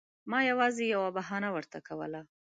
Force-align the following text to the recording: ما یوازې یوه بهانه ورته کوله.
ما 0.29 0.39
یوازې 0.51 0.83
یوه 0.93 1.09
بهانه 1.17 1.49
ورته 1.51 1.77
کوله. 1.87 2.21